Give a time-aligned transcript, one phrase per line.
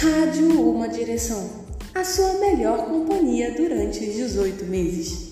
[0.00, 1.50] Rádio Uma Direção,
[1.92, 5.27] a sua melhor companhia durante os 18 meses.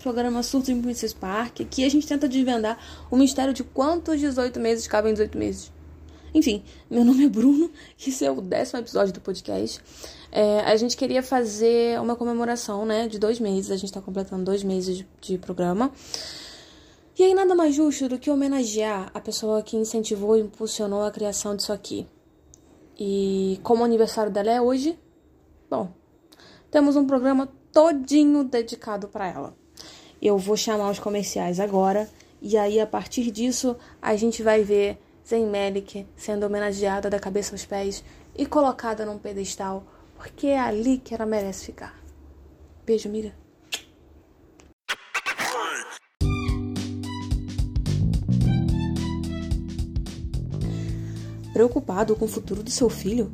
[0.00, 1.60] Nosso programa Surtos em Princess Park.
[1.60, 2.78] Aqui a gente tenta desvendar
[3.10, 5.72] o mistério de quantos 18 meses cabem em 18 meses.
[6.32, 9.80] Enfim, meu nome é Bruno, esse é o décimo episódio do podcast.
[10.32, 14.44] É, a gente queria fazer uma comemoração, né, de dois meses, a gente tá completando
[14.44, 15.92] dois meses de, de programa.
[17.18, 21.10] E aí, nada mais justo do que homenagear a pessoa que incentivou e impulsionou a
[21.10, 22.06] criação disso aqui.
[22.98, 24.98] E como o aniversário dela é hoje,
[25.68, 25.92] bom,
[26.70, 29.59] temos um programa todinho dedicado para ela.
[30.20, 32.06] Eu vou chamar os comerciais agora
[32.42, 37.54] e aí a partir disso a gente vai ver Zen Melik sendo homenageada da cabeça
[37.54, 38.04] aos pés
[38.36, 39.82] e colocada num pedestal,
[40.16, 41.98] porque é ali que ela merece ficar.
[42.84, 43.34] Beijo, Mira.
[51.54, 53.32] Preocupado com o futuro do seu filho?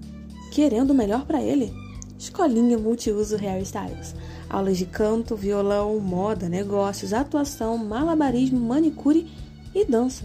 [0.53, 1.73] Querendo o melhor para ele?
[2.17, 4.15] Escolinha Multiuso Hairstyles.
[4.49, 9.27] Aulas de canto, violão, moda, negócios, atuação, malabarismo, manicure
[9.75, 10.25] e dança.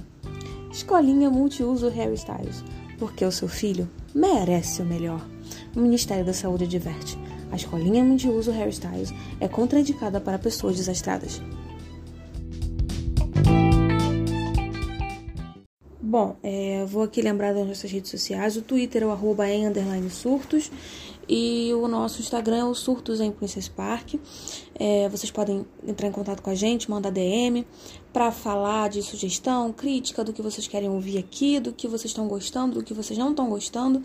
[0.72, 2.64] Escolinha Multiuso Hairstyles.
[2.98, 5.26] Porque o seu filho merece o melhor.
[5.76, 7.18] O Ministério da Saúde adverte.
[7.52, 11.42] A escolinha multiuso Hairstyles é contraindicada para pessoas desastradas.
[16.00, 18.56] Bom, é, vou aqui lembrar das nossas redes sociais.
[18.56, 20.72] O Twitter é o arroba em surtos
[21.28, 24.16] e o nosso Instagram é o Surtos em Princess Park.
[24.76, 27.66] É, vocês podem entrar em contato com a gente, mandar DM
[28.12, 32.28] para falar de sugestão, crítica do que vocês querem ouvir aqui, do que vocês estão
[32.28, 34.04] gostando, do que vocês não estão gostando.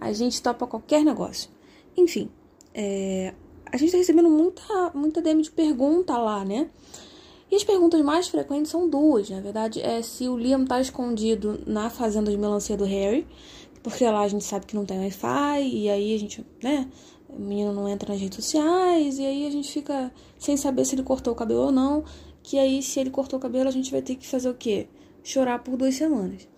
[0.00, 1.50] A gente topa qualquer negócio.
[1.96, 2.30] Enfim,
[2.74, 3.34] é,
[3.70, 6.68] a gente está recebendo muita, muita DM de pergunta lá, né?
[7.50, 11.60] E as perguntas mais frequentes são duas, na verdade, é se o Liam tá escondido
[11.64, 13.24] na fazenda de melancia do Harry,
[13.86, 16.88] porque lá a gente sabe que não tem Wi-Fi, e aí a gente, né?
[17.28, 20.96] O menino não entra nas redes sociais, e aí a gente fica sem saber se
[20.96, 22.02] ele cortou o cabelo ou não.
[22.42, 24.88] Que aí, se ele cortou o cabelo, a gente vai ter que fazer o quê?
[25.22, 26.48] Chorar por duas semanas.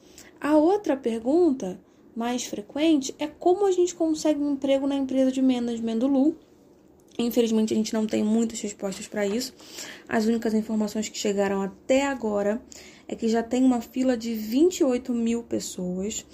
[0.40, 1.78] A outra pergunta
[2.16, 6.34] mais frequente é como a gente consegue um emprego na empresa de management do Lu.
[7.18, 9.52] Infelizmente, a gente não tem muitas respostas para isso.
[10.08, 12.58] As únicas informações que chegaram até agora
[13.08, 16.26] é que já tem uma fila de 28 mil pessoas.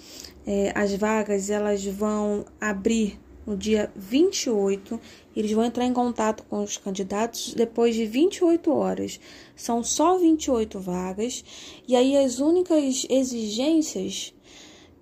[0.45, 4.99] É, as vagas elas vão abrir no dia 28.
[5.33, 9.19] Eles vão entrar em contato com os candidatos depois de 28 horas.
[9.55, 11.45] São só 28 vagas.
[11.87, 14.34] E aí as únicas exigências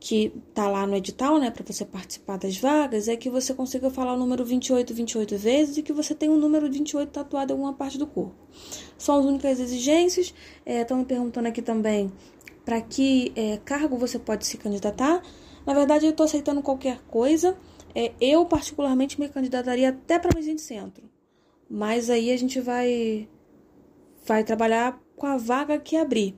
[0.03, 3.89] que tá lá no edital, né, para você participar das vagas, é que você consiga
[3.89, 7.55] falar o número 28 28 vezes e que você tenha o número 28 tatuado em
[7.55, 8.35] alguma parte do corpo.
[8.97, 10.33] São as únicas exigências.
[10.65, 12.11] Estão é, me perguntando aqui também
[12.65, 15.23] para que é, cargo você pode se candidatar.
[15.65, 17.57] Na verdade, eu estou aceitando qualquer coisa.
[17.95, 21.09] É, eu, particularmente, me candidataria até para presidente de centro.
[21.69, 23.29] Mas aí a gente vai,
[24.25, 26.37] vai trabalhar com a vaga que abrir.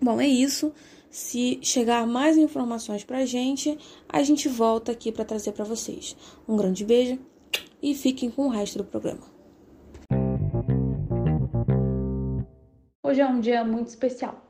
[0.00, 0.72] Bom, é isso.
[1.10, 6.14] Se chegar mais informações para a gente, a gente volta aqui para trazer para vocês.
[6.46, 7.18] Um grande beijo
[7.82, 9.22] e fiquem com o resto do programa.
[13.02, 14.44] Hoje é um dia muito especial.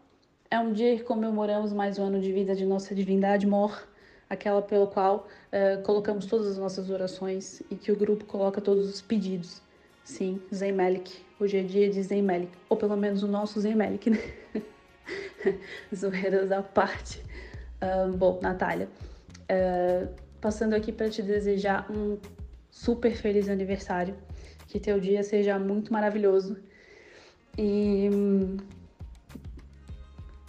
[0.51, 3.87] É um dia que comemoramos mais um ano de vida de nossa divindade Mor,
[4.29, 8.89] aquela pelo qual uh, colocamos todas as nossas orações e que o grupo coloca todos
[8.89, 9.63] os pedidos.
[10.03, 11.13] Sim, Zemelik.
[11.39, 14.19] Hoje é dia de Zemelik, ou pelo menos o nosso Zemelik, né?
[15.95, 17.23] Zoeiras à parte.
[17.83, 18.89] Uh, bom, Natália,
[19.51, 20.09] uh,
[20.41, 22.19] passando aqui para te desejar um
[22.71, 24.17] super feliz aniversário,
[24.67, 26.57] que teu dia seja muito maravilhoso
[27.57, 28.09] e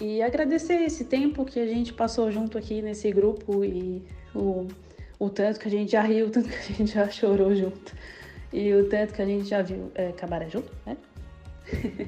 [0.01, 4.01] e agradecer esse tempo que a gente passou junto aqui nesse grupo e
[4.33, 4.65] o,
[5.19, 7.93] o tanto que a gente já riu, o tanto que a gente já chorou junto
[8.53, 10.97] e o tanto que a gente já viu é, cabaré junto, né?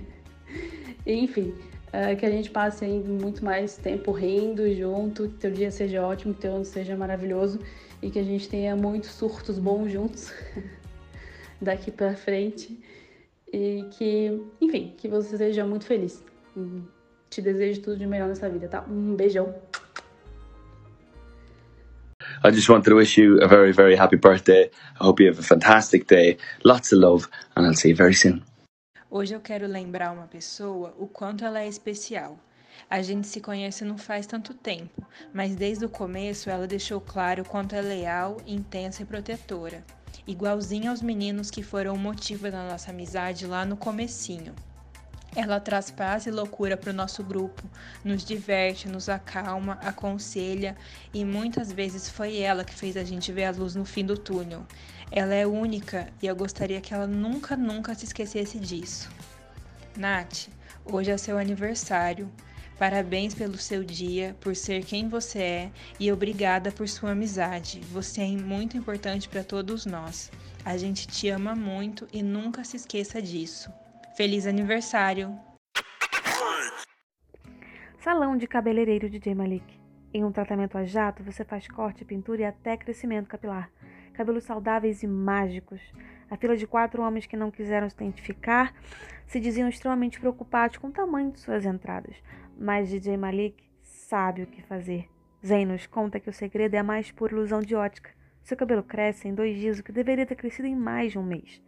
[1.06, 1.54] Enfim,
[1.94, 6.06] é, que a gente passe ainda muito mais tempo rindo junto, que teu dia seja
[6.06, 7.60] ótimo, que teu ano seja maravilhoso
[8.02, 10.32] e que a gente tenha muitos surtos bons juntos.
[11.62, 12.78] daqui para frente
[13.54, 16.24] e que, enfim, que você seja muito feliz.
[17.30, 18.84] Te desejo tudo de melhor nessa vida, tá?
[18.90, 19.54] Um beijão.
[22.44, 24.72] I just wanted to wish you a very, very happy birthday.
[25.00, 28.16] I hope you have a fantastic day, lots of love, and I'll see you very
[28.16, 28.51] soon.
[29.14, 32.40] Hoje eu quero lembrar uma pessoa o quanto ela é especial.
[32.90, 37.44] A gente se conhece não faz tanto tempo, mas desde o começo ela deixou claro
[37.44, 39.84] o quanto é leal, intensa e protetora.
[40.26, 44.56] Igualzinha aos meninos que foram o motivo da nossa amizade lá no comecinho.
[45.34, 47.64] Ela traz paz e loucura para o nosso grupo,
[48.04, 50.76] nos diverte, nos acalma, aconselha
[51.14, 54.18] e muitas vezes foi ela que fez a gente ver a luz no fim do
[54.18, 54.66] túnel.
[55.10, 59.10] Ela é única e eu gostaria que ela nunca, nunca se esquecesse disso.
[59.98, 60.50] Nath,
[60.84, 62.30] hoje é seu aniversário.
[62.78, 67.80] Parabéns pelo seu dia, por ser quem você é e obrigada por sua amizade.
[67.92, 70.30] Você é muito importante para todos nós.
[70.66, 73.72] A gente te ama muito e nunca se esqueça disso.
[74.14, 75.40] Feliz aniversário!
[78.00, 79.80] Salão de cabeleireiro de J Malik.
[80.14, 83.72] Em um tratamento a jato, você faz corte, pintura e até crescimento capilar.
[84.14, 85.82] Cabelos saudáveis e mágicos.
[86.30, 88.74] A fila de quatro homens que não quiseram se identificar
[89.26, 92.16] se diziam extremamente preocupados com o tamanho de suas entradas.
[92.58, 95.08] Mas DJ Malik sabe o que fazer.
[95.46, 98.12] Zen nos conta que o segredo é a mais pura ilusão de ótica.
[98.44, 101.24] Seu cabelo cresce em dois dias, o que deveria ter crescido em mais de um
[101.24, 101.62] mês.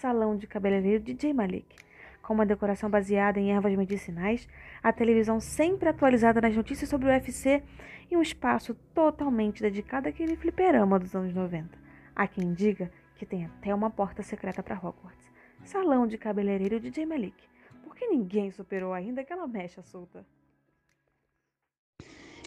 [0.00, 1.76] Salão de cabeleireiro DJ Malik.
[2.22, 4.48] Com uma decoração baseada em ervas medicinais,
[4.82, 7.62] a televisão sempre atualizada nas notícias sobre o UFC
[8.10, 11.78] e um espaço totalmente dedicado àquele fliperama dos anos 90.
[12.16, 15.30] Há quem diga que tem até uma porta secreta para Hogwarts.
[15.64, 17.36] Salão de cabeleireiro DJ Malik.
[17.84, 20.24] Porque ninguém superou ainda aquela mecha solta.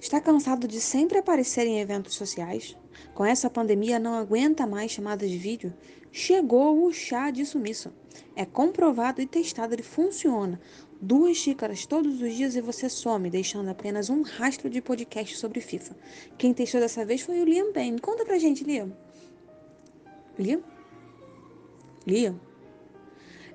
[0.01, 2.75] Está cansado de sempre aparecer em eventos sociais?
[3.13, 5.73] Com essa pandemia não aguenta mais chamadas de vídeo?
[6.15, 7.91] Chegou o chá de sumiço.
[8.35, 10.61] É comprovado e testado, ele funciona.
[11.01, 15.59] Duas xícaras todos os dias e você some, deixando apenas um rastro de podcast sobre
[15.59, 15.97] FIFA.
[16.37, 17.99] Quem testou dessa vez foi o Liam Payne.
[17.99, 18.95] Conta pra gente, Liam.
[20.37, 20.61] Liam?
[22.05, 22.39] Liam?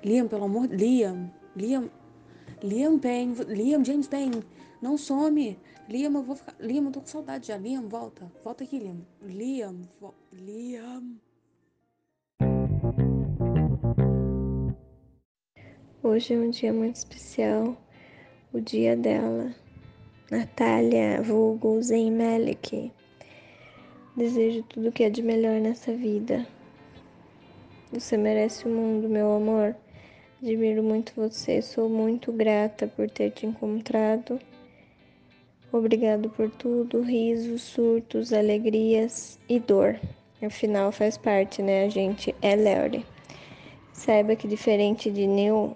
[0.03, 1.31] Liam, pelo amor de Liam.
[1.55, 1.89] Liam.
[2.61, 3.35] Liam Payne.
[3.47, 4.43] Liam James Payne.
[4.81, 5.57] Não some.
[5.87, 6.57] Liam, eu vou ficar.
[6.59, 7.57] Liam, eu tô com saudade já.
[7.57, 8.29] Liam, volta.
[8.43, 9.07] Volta aqui, Liam.
[9.21, 9.79] Liam.
[10.01, 10.13] Vo...
[10.33, 11.21] Liam.
[16.01, 17.75] Hoje é um dia muito especial.
[18.53, 19.53] O dia dela.
[20.31, 22.89] Natália, vulgo Zen Malik.
[24.15, 26.47] Desejo tudo que é de melhor nessa vida.
[27.91, 29.75] Você merece o mundo, meu amor.
[30.41, 34.39] Admiro muito você, sou muito grata por ter te encontrado.
[35.69, 39.99] Obrigado por tudo, risos, surtos, alegrias e dor.
[40.41, 41.83] Afinal, faz parte, né?
[41.83, 43.05] A gente é Léore.
[43.99, 45.75] Saiba que diferente de Neil,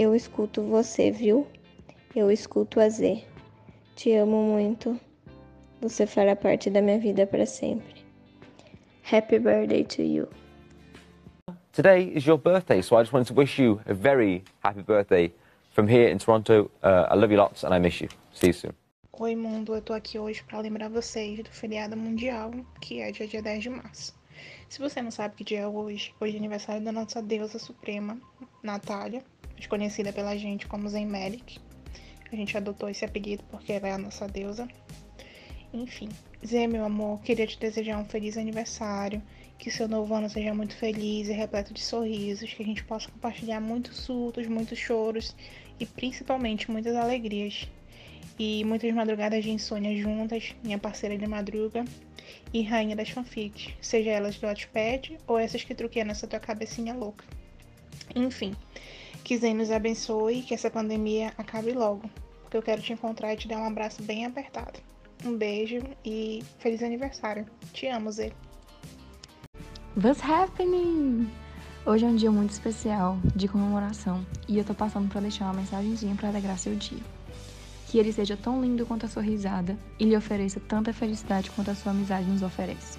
[0.00, 1.46] eu escuto você, viu?
[2.16, 3.22] Eu escuto a Z.
[3.94, 4.98] Te amo muito.
[5.82, 8.02] Você fará parte da minha vida para sempre.
[9.12, 10.26] Happy birthday to you.
[11.72, 15.30] Today is your birthday, so I just wanted to wish you a very happy birthday
[15.70, 16.70] from here in Toronto.
[16.82, 18.08] Uh, I love you lots and I miss you.
[18.32, 18.72] See you soon.
[19.12, 19.74] Oi, mundo.
[19.74, 23.62] Eu tô aqui hoje para lembrar vocês do feriado mundial, que é dia, dia 10
[23.62, 24.14] de março.
[24.66, 28.18] Se você não sabe que dia é hoje, hoje é aniversário da nossa deusa suprema,
[28.62, 29.22] Natália,
[29.68, 31.58] conhecida pela gente como Zen Malik.
[32.32, 34.68] A gente adotou esse apelido porque ela é a nossa deusa.
[35.72, 36.08] Enfim,
[36.44, 39.22] Zé, meu amor, queria te desejar um feliz aniversário,
[39.58, 43.10] que seu novo ano seja muito feliz e repleto de sorrisos, que a gente possa
[43.10, 45.36] compartilhar muitos surtos, muitos choros
[45.78, 47.68] e principalmente muitas alegrias.
[48.38, 51.84] E muitas madrugadas de insônia juntas, minha parceira de madruga
[52.54, 56.94] e rainha das fanfics, seja elas do Wattpad ou essas que truqueiam nessa tua cabecinha
[56.94, 57.24] louca.
[58.14, 58.56] Enfim,
[59.24, 62.08] que Zen nos abençoe e que essa pandemia acabe logo,
[62.42, 64.80] porque eu quero te encontrar e te dar um abraço bem apertado.
[65.24, 67.46] Um beijo e feliz aniversário.
[67.72, 68.32] Te amo, Zé.
[69.96, 71.28] What's happening?
[71.84, 75.54] Hoje é um dia muito especial, de comemoração, e eu tô passando para deixar uma
[75.54, 77.02] mensagenzinha para alegrar seu dia.
[77.88, 81.70] Que ele seja tão lindo quanto a sua risada e lhe ofereça tanta felicidade quanto
[81.70, 82.98] a sua amizade nos oferece.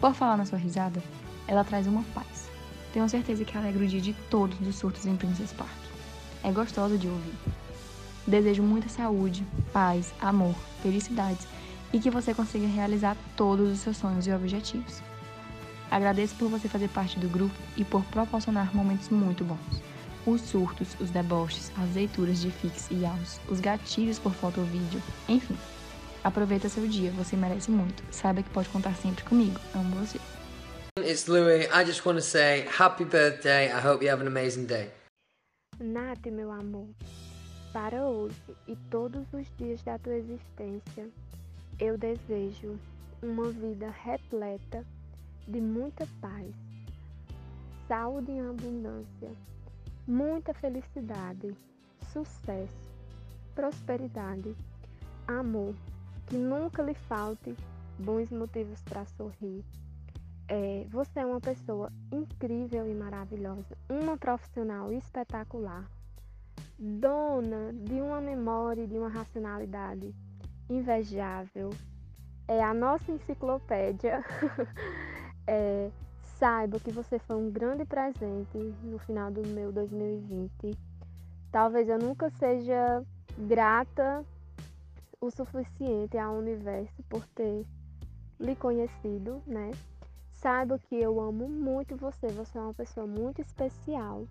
[0.00, 1.02] Por falar na sua risada,
[1.46, 2.51] ela traz uma paz.
[2.92, 5.70] Tenho certeza que alegra o dia de todos dos surtos em Princess Park.
[6.44, 7.34] É gostoso de ouvir.
[8.26, 11.46] Desejo muita saúde, paz, amor, felicidades
[11.92, 15.02] e que você consiga realizar todos os seus sonhos e objetivos.
[15.90, 19.82] Agradeço por você fazer parte do grupo e por proporcionar momentos muito bons.
[20.24, 24.66] Os surtos, os deboches, as leituras de fix e aos, os gatilhos por foto ou
[24.66, 25.56] vídeo, enfim.
[26.22, 28.02] Aproveita seu dia, você merece muito.
[28.10, 29.58] Saiba que pode contar sempre comigo.
[29.74, 30.20] Amo você.
[31.04, 31.66] It's Louis.
[31.72, 33.72] I just want to say happy birthday.
[33.72, 34.90] I hope you have an amazing day.
[35.80, 36.86] Nath, meu amor,
[37.72, 41.08] para hoje e todos os dias da tua existência,
[41.80, 42.78] eu desejo
[43.20, 44.84] uma vida repleta
[45.48, 46.54] de muita paz,
[47.88, 49.30] saúde em abundância,
[50.06, 51.52] muita felicidade,
[52.12, 52.92] sucesso,
[53.54, 54.54] prosperidade,
[55.26, 55.74] amor,
[56.26, 57.56] que nunca lhe falte
[57.98, 59.64] bons motivos para sorrir.
[60.48, 65.88] É, você é uma pessoa incrível e maravilhosa, uma profissional espetacular,
[66.78, 70.14] dona de uma memória e de uma racionalidade
[70.68, 71.70] invejável.
[72.48, 74.24] É a nossa enciclopédia.
[75.46, 75.90] é,
[76.38, 80.76] saiba que você foi um grande presente no final do meu 2020.
[81.52, 83.04] Talvez eu nunca seja
[83.38, 84.24] grata
[85.20, 87.64] o suficiente ao universo por ter
[88.40, 89.70] lhe conhecido, né?
[90.42, 94.26] Saiba que eu amo muito você, você é uma pessoa muito especial.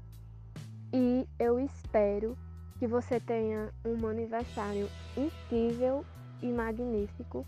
[0.91, 2.37] E eu espero
[2.77, 6.03] que você tenha um aniversário incrível
[6.41, 7.45] e magnífico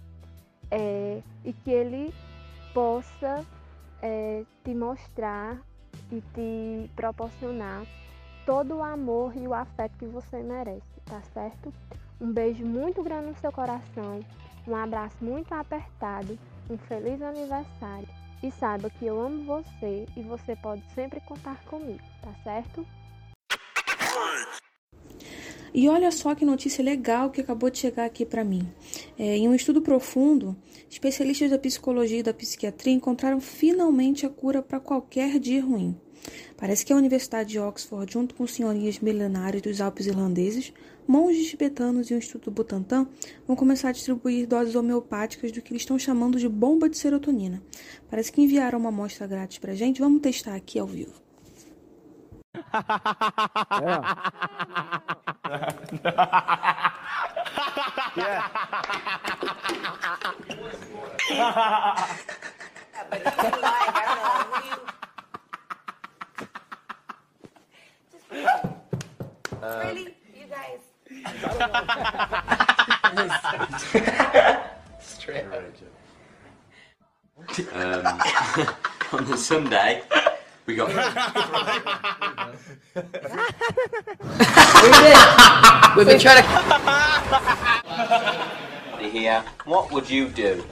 [0.71, 2.13] é, e que ele
[2.73, 3.45] possa
[4.01, 5.61] é, te mostrar
[6.09, 7.85] e te proporcionar
[8.45, 11.73] todo o amor e o afeto que você merece, tá certo?
[12.21, 14.21] Um beijo muito grande no seu coração,
[14.65, 16.39] um abraço muito apertado,
[16.69, 22.03] um feliz aniversário e saiba que eu amo você e você pode sempre contar comigo,
[22.21, 22.85] tá certo?
[25.73, 28.67] E olha só que notícia legal que acabou de chegar aqui para mim.
[29.17, 30.55] É, em um estudo profundo,
[30.87, 35.97] especialistas da psicologia e da psiquiatria encontraram finalmente a cura para qualquer dia ruim.
[36.55, 40.71] Parece que a Universidade de Oxford, junto com senhorias milenares dos Alpes irlandeses,
[41.07, 43.07] monges tibetanos e o Instituto Butantan,
[43.47, 47.61] vão começar a distribuir doses homeopáticas do que eles estão chamando de bomba de serotonina.
[48.09, 50.01] Parece que enviaram uma amostra grátis pra gente.
[50.01, 51.23] Vamos testar aqui ao vivo.
[69.61, 70.01] really?
[70.01, 70.22] You guys?
[74.99, 75.45] Straight
[77.73, 78.05] um,
[79.11, 80.01] on the Sunday,
[80.65, 80.87] we got.
[85.97, 86.49] We've been trying to.
[89.09, 90.63] Here, what would you do?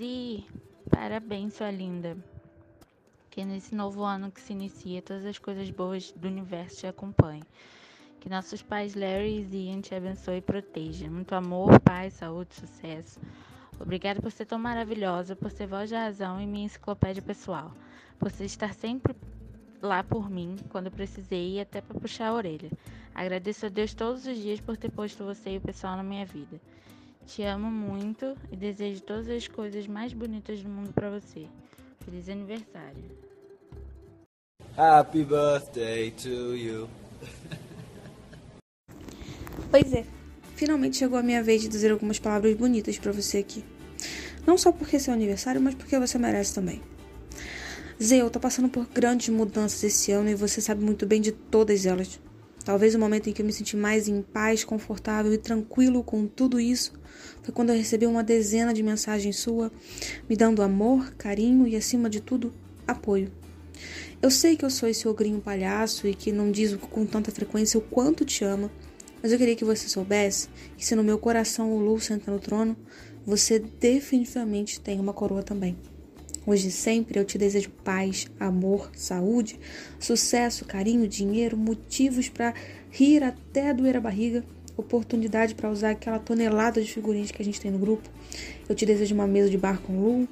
[0.00, 0.46] Hazy,
[0.88, 2.16] parabéns, sua linda.
[3.30, 7.42] Que nesse novo ano que se inicia, todas as coisas boas do universo te acompanhem.
[8.18, 11.10] Que nossos pais Larry e Ian te abençoe e proteja.
[11.10, 13.20] Muito amor, paz, saúde, sucesso.
[13.78, 17.70] Obrigada por ser tão maravilhosa, por ser voz da razão e minha enciclopédia pessoal.
[18.18, 19.14] Por você estar sempre
[19.82, 22.70] lá por mim quando precisei e até para puxar a orelha.
[23.14, 26.24] Agradeço a Deus todos os dias por ter posto você e o pessoal na minha
[26.24, 26.58] vida.
[27.30, 31.46] Te amo muito e desejo todas as coisas mais bonitas do mundo para você.
[32.04, 33.04] Feliz aniversário.
[34.76, 36.88] Happy birthday to you.
[39.70, 40.04] Pois é,
[40.56, 43.64] finalmente chegou a minha vez de dizer algumas palavras bonitas para você aqui.
[44.44, 46.82] Não só porque é seu aniversário, mas porque você merece também.
[48.02, 51.30] Zé, eu tô passando por grandes mudanças esse ano e você sabe muito bem de
[51.30, 52.18] todas elas.
[52.64, 56.26] Talvez o momento em que eu me senti mais em paz, confortável e tranquilo com
[56.26, 56.92] tudo isso
[57.42, 59.72] foi quando eu recebi uma dezena de mensagens sua,
[60.28, 62.52] me dando amor, carinho e, acima de tudo,
[62.86, 63.32] apoio.
[64.20, 67.78] Eu sei que eu sou esse ogrinho palhaço e que não diz com tanta frequência
[67.78, 68.70] o quanto te ama,
[69.22, 72.38] mas eu queria que você soubesse que se no meu coração o Lu senta no
[72.38, 72.76] trono,
[73.24, 75.76] você definitivamente tem uma coroa também.
[76.50, 79.56] Hoje e sempre eu te desejo paz, amor, saúde,
[80.00, 82.52] sucesso, carinho, dinheiro, motivos para
[82.90, 84.44] rir até doer a barriga
[84.76, 88.10] oportunidade para usar aquela tonelada de figurinhas que a gente tem no grupo.
[88.68, 90.28] Eu te desejo uma mesa de bar com Lu,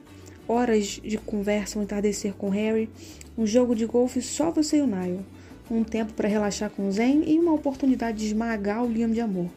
[0.48, 2.90] horas de conversa, um entardecer com Harry,
[3.36, 5.24] um jogo de golfe só você e o Niall,
[5.70, 9.20] um tempo para relaxar com o Zen e uma oportunidade de esmagar o Liam de
[9.20, 9.48] amor.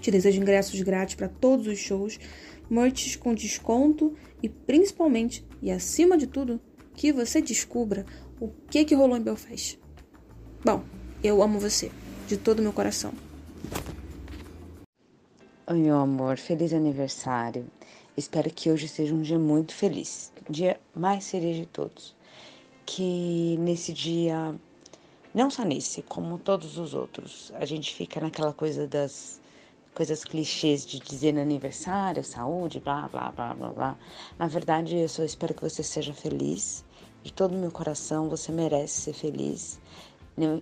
[0.00, 2.20] Te desejo ingressos grátis para todos os shows,
[2.72, 6.58] merch com desconto e principalmente, e acima de tudo,
[6.94, 8.06] que você descubra
[8.40, 9.78] o que que rolou em Belfast.
[10.64, 10.82] Bom,
[11.22, 11.92] eu amo você,
[12.26, 13.12] de todo o meu coração.
[15.66, 17.66] Oi, meu amor, feliz aniversário.
[18.16, 22.14] Espero que hoje seja um dia muito feliz, o dia mais feliz de todos.
[22.86, 24.54] que nesse dia,
[25.34, 29.41] não só nesse, como todos os outros, a gente fica naquela coisa das
[29.94, 33.98] coisas clichês de dizer no aniversário, saúde, blá, blá, blá, blá, blá.
[34.38, 36.84] Na verdade, eu só espero que você seja feliz.
[37.22, 39.80] De todo o meu coração, você merece ser feliz.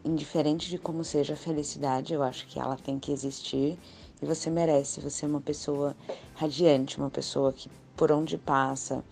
[0.04, 3.78] Indiferente de como seja a felicidade, eu acho que ela tem que existir
[4.20, 5.00] e você merece.
[5.00, 5.96] Você é uma pessoa
[6.34, 9.04] radiante, uma pessoa que por onde passa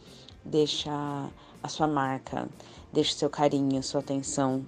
[0.45, 1.31] deixa
[1.63, 2.49] a sua marca,
[2.93, 4.65] deixa seu carinho, sua atenção.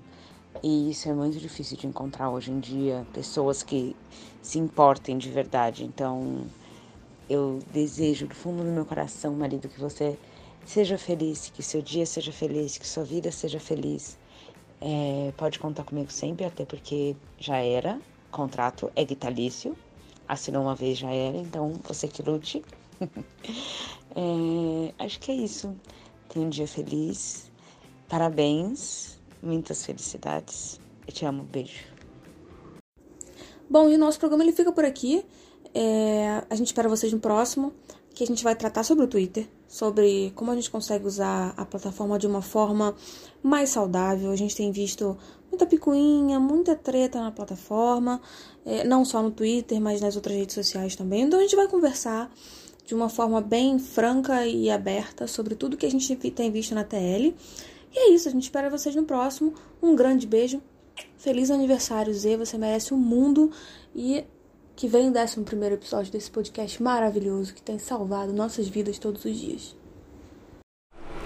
[0.63, 3.97] E isso é muito difícil de encontrar hoje em dia, pessoas que
[4.43, 5.85] se importem de verdade.
[5.85, 6.47] Então,
[7.29, 10.19] eu desejo do fundo do meu coração, marido, que você
[10.65, 14.19] seja feliz, que seu dia seja feliz, que sua vida seja feliz.
[14.81, 19.77] É, pode contar comigo sempre, até porque já era, contrato é vitalício,
[20.27, 22.65] assinou uma vez já era, então você que lute.
[24.17, 25.77] é, acho que é isso.
[26.29, 27.51] Tenha um dia feliz.
[28.09, 30.81] Parabéns, muitas felicidades.
[31.07, 31.90] Eu te amo, beijo.
[33.71, 35.25] Bom, e o nosso programa ele fica por aqui.
[35.73, 37.73] É, a gente espera vocês no próximo,
[38.13, 41.65] que a gente vai tratar sobre o Twitter, sobre como a gente consegue usar a
[41.65, 42.97] plataforma de uma forma
[43.41, 44.33] mais saudável.
[44.33, 45.17] A gente tem visto
[45.49, 48.21] muita picuinha, muita treta na plataforma,
[48.67, 51.23] é, não só no Twitter, mas nas outras redes sociais também.
[51.23, 52.29] Então a gente vai conversar
[52.85, 56.83] de uma forma bem franca e aberta sobre tudo que a gente tem visto na
[56.83, 57.37] TL.
[57.93, 59.55] E é isso, a gente espera vocês no próximo.
[59.81, 60.61] Um grande beijo
[61.19, 62.37] Feliz aniversário, Zê.
[62.37, 63.51] Você merece o um mundo.
[63.95, 64.25] E
[64.81, 69.37] que venha o 11 episódio desse podcast maravilhoso que tem salvado nossas vidas todos os
[69.37, 69.77] dias.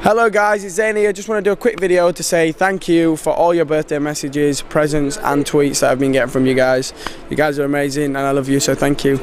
[0.04, 1.12] Hello guys, it's Zane here.
[1.14, 4.00] Just want to do a quick video to say thank you for all your birthday
[4.00, 6.92] messages, presents and tweets that I've been getting from you guys.
[7.30, 9.20] You guys are amazing and I love you, so thank you.